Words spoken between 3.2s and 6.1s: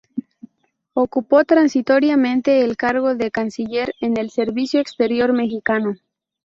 canciller en el servicio exterior mexicano.